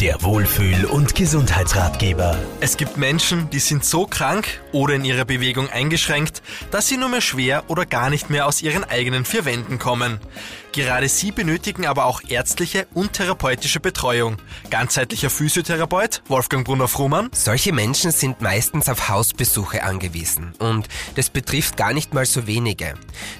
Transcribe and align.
Der 0.00 0.22
Wohlfühl- 0.22 0.84
und 0.84 1.16
Gesundheitsratgeber. 1.16 2.38
Es 2.60 2.76
gibt 2.76 2.98
Menschen, 2.98 3.50
die 3.50 3.58
sind 3.58 3.84
so 3.84 4.06
krank 4.06 4.60
oder 4.70 4.94
in 4.94 5.04
ihrer 5.04 5.24
Bewegung 5.24 5.68
eingeschränkt, 5.70 6.40
dass 6.70 6.86
sie 6.86 6.96
nur 6.96 7.08
mehr 7.08 7.20
schwer 7.20 7.64
oder 7.66 7.84
gar 7.84 8.08
nicht 8.08 8.30
mehr 8.30 8.46
aus 8.46 8.62
ihren 8.62 8.84
eigenen 8.84 9.24
vier 9.24 9.44
Wänden 9.44 9.80
kommen. 9.80 10.20
Gerade 10.72 11.08
sie 11.08 11.32
benötigen 11.32 11.86
aber 11.86 12.04
auch 12.04 12.20
ärztliche 12.28 12.86
und 12.94 13.14
therapeutische 13.14 13.80
Betreuung. 13.80 14.36
Ganzheitlicher 14.70 15.30
Physiotherapeut 15.30 16.22
Wolfgang 16.28 16.64
Brunner-Frumann. 16.64 17.30
Solche 17.32 17.72
Menschen 17.72 18.12
sind 18.12 18.42
meistens 18.42 18.88
auf 18.88 19.08
Hausbesuche 19.08 19.82
angewiesen 19.82 20.52
und 20.58 20.86
das 21.16 21.30
betrifft 21.30 21.76
gar 21.76 21.92
nicht 21.92 22.14
mal 22.14 22.26
so 22.26 22.46
wenige. 22.46 22.94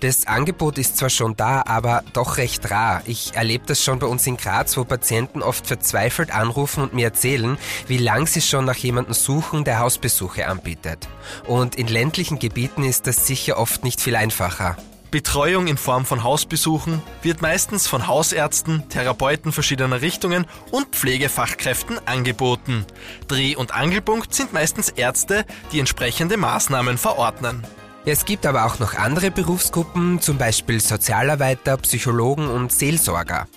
Das 0.00 0.26
Angebot 0.26 0.78
ist 0.78 0.98
zwar 0.98 1.10
schon 1.10 1.34
da, 1.34 1.64
aber 1.66 2.04
doch 2.12 2.36
recht 2.36 2.70
rar. 2.70 3.02
Ich 3.06 3.34
erlebe 3.34 3.64
das 3.66 3.82
schon 3.82 3.98
bei 3.98 4.06
uns 4.06 4.26
in 4.26 4.36
Graz, 4.36 4.76
wo 4.76 4.84
Patienten 4.84 5.42
oft 5.42 5.66
verzweifelt 5.66 6.30
anrufen 6.44 6.82
und 6.82 6.94
mir 6.94 7.06
erzählen, 7.06 7.58
wie 7.88 7.98
lang 7.98 8.26
sie 8.26 8.40
schon 8.40 8.64
nach 8.64 8.76
jemandem 8.76 9.14
suchen, 9.14 9.64
der 9.64 9.80
Hausbesuche 9.80 10.46
anbietet. 10.46 11.08
Und 11.46 11.74
in 11.74 11.88
ländlichen 11.88 12.38
Gebieten 12.38 12.84
ist 12.84 13.06
das 13.06 13.26
sicher 13.26 13.58
oft 13.58 13.82
nicht 13.82 14.00
viel 14.00 14.16
einfacher. 14.16 14.76
Betreuung 15.14 15.68
in 15.68 15.76
Form 15.76 16.04
von 16.04 16.24
Hausbesuchen 16.24 17.00
wird 17.22 17.40
meistens 17.40 17.86
von 17.86 18.08
Hausärzten, 18.08 18.88
Therapeuten 18.88 19.52
verschiedener 19.52 20.00
Richtungen 20.00 20.44
und 20.72 20.88
Pflegefachkräften 20.88 22.04
angeboten. 22.04 22.84
Dreh- 23.28 23.54
und 23.54 23.72
Angelpunkt 23.72 24.34
sind 24.34 24.52
meistens 24.52 24.88
Ärzte, 24.88 25.44
die 25.70 25.78
entsprechende 25.78 26.36
Maßnahmen 26.36 26.98
verordnen. 26.98 27.64
Es 28.06 28.26
gibt 28.26 28.44
aber 28.44 28.66
auch 28.66 28.78
noch 28.78 28.94
andere 28.94 29.30
Berufsgruppen, 29.30 30.20
zum 30.20 30.36
Beispiel 30.36 30.78
Sozialarbeiter, 30.78 31.78
Psychologen 31.78 32.48
und 32.48 32.70
Seelsorger. 32.70 33.48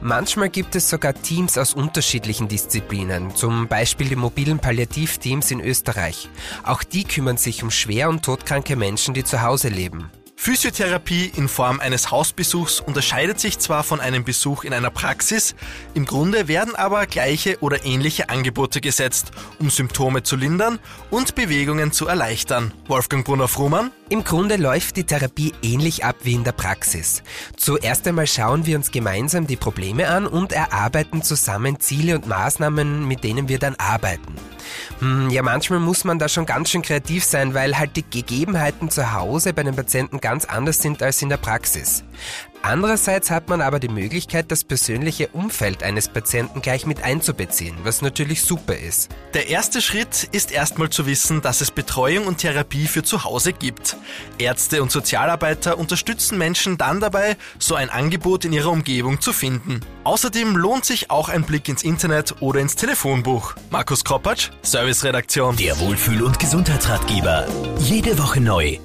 Manchmal 0.00 0.48
gibt 0.48 0.76
es 0.76 0.88
sogar 0.88 1.12
Teams 1.12 1.58
aus 1.58 1.74
unterschiedlichen 1.74 2.46
Disziplinen, 2.46 3.34
zum 3.34 3.66
Beispiel 3.66 4.08
die 4.08 4.14
mobilen 4.16 4.60
Palliativteams 4.60 5.50
in 5.50 5.60
Österreich. 5.60 6.28
Auch 6.62 6.84
die 6.84 7.02
kümmern 7.02 7.36
sich 7.36 7.64
um 7.64 7.72
schwer 7.72 8.08
und 8.08 8.24
todkranke 8.24 8.76
Menschen, 8.76 9.12
die 9.12 9.24
zu 9.24 9.42
Hause 9.42 9.70
leben. 9.70 10.08
Physiotherapie 10.46 11.32
in 11.34 11.48
Form 11.48 11.80
eines 11.80 12.12
Hausbesuchs 12.12 12.78
unterscheidet 12.78 13.40
sich 13.40 13.58
zwar 13.58 13.82
von 13.82 13.98
einem 13.98 14.22
Besuch 14.22 14.62
in 14.62 14.72
einer 14.72 14.90
Praxis, 14.90 15.56
im 15.92 16.04
Grunde 16.04 16.46
werden 16.46 16.76
aber 16.76 17.06
gleiche 17.06 17.58
oder 17.62 17.84
ähnliche 17.84 18.28
Angebote 18.28 18.80
gesetzt, 18.80 19.32
um 19.58 19.70
Symptome 19.70 20.22
zu 20.22 20.36
lindern 20.36 20.78
und 21.10 21.34
Bewegungen 21.34 21.90
zu 21.90 22.06
erleichtern. 22.06 22.72
Wolfgang 22.86 23.24
Brunner-Frumann 23.24 23.90
im 24.08 24.22
Grunde 24.22 24.54
läuft 24.54 24.96
die 24.96 25.02
Therapie 25.02 25.52
ähnlich 25.64 26.04
ab 26.04 26.14
wie 26.22 26.34
in 26.34 26.44
der 26.44 26.52
Praxis. 26.52 27.24
Zuerst 27.56 28.06
einmal 28.06 28.28
schauen 28.28 28.66
wir 28.66 28.76
uns 28.76 28.92
gemeinsam 28.92 29.48
die 29.48 29.56
Probleme 29.56 30.06
an 30.06 30.28
und 30.28 30.52
erarbeiten 30.52 31.24
zusammen 31.24 31.80
Ziele 31.80 32.14
und 32.14 32.28
Maßnahmen, 32.28 33.08
mit 33.08 33.24
denen 33.24 33.48
wir 33.48 33.58
dann 33.58 33.74
arbeiten. 33.74 34.36
Hm, 35.00 35.30
ja, 35.30 35.42
manchmal 35.42 35.80
muss 35.80 36.04
man 36.04 36.18
da 36.18 36.28
schon 36.28 36.46
ganz 36.46 36.70
schön 36.70 36.82
kreativ 36.82 37.24
sein, 37.24 37.54
weil 37.54 37.78
halt 37.78 37.96
die 37.96 38.04
Gegebenheiten 38.08 38.90
zu 38.90 39.12
Hause 39.12 39.52
bei 39.52 39.62
den 39.62 39.76
Patienten 39.76 40.20
ganz 40.20 40.44
anders 40.44 40.80
sind 40.80 41.02
als 41.02 41.22
in 41.22 41.28
der 41.28 41.36
Praxis. 41.36 42.04
Andererseits 42.66 43.30
hat 43.30 43.48
man 43.48 43.60
aber 43.60 43.78
die 43.78 43.88
Möglichkeit, 43.88 44.50
das 44.50 44.64
persönliche 44.64 45.28
Umfeld 45.28 45.84
eines 45.84 46.08
Patienten 46.08 46.62
gleich 46.62 46.84
mit 46.84 47.00
einzubeziehen, 47.00 47.76
was 47.84 48.02
natürlich 48.02 48.42
super 48.42 48.76
ist. 48.76 49.08
Der 49.34 49.48
erste 49.48 49.80
Schritt 49.80 50.28
ist 50.32 50.50
erstmal 50.50 50.90
zu 50.90 51.06
wissen, 51.06 51.42
dass 51.42 51.60
es 51.60 51.70
Betreuung 51.70 52.26
und 52.26 52.38
Therapie 52.38 52.88
für 52.88 53.04
zu 53.04 53.22
Hause 53.22 53.52
gibt. 53.52 53.96
Ärzte 54.38 54.82
und 54.82 54.90
Sozialarbeiter 54.90 55.78
unterstützen 55.78 56.38
Menschen 56.38 56.76
dann 56.76 56.98
dabei, 56.98 57.36
so 57.60 57.76
ein 57.76 57.88
Angebot 57.88 58.44
in 58.44 58.52
ihrer 58.52 58.72
Umgebung 58.72 59.20
zu 59.20 59.32
finden. 59.32 59.78
Außerdem 60.02 60.56
lohnt 60.56 60.84
sich 60.84 61.08
auch 61.08 61.28
ein 61.28 61.44
Blick 61.44 61.68
ins 61.68 61.84
Internet 61.84 62.34
oder 62.40 62.58
ins 62.58 62.74
Telefonbuch. 62.74 63.54
Markus 63.70 64.02
Kropatsch, 64.02 64.50
Serviceredaktion. 64.62 65.54
Der 65.54 65.78
Wohlfühl- 65.78 66.24
und 66.24 66.40
Gesundheitsratgeber. 66.40 67.46
Jede 67.78 68.18
Woche 68.18 68.40
neu 68.40 68.80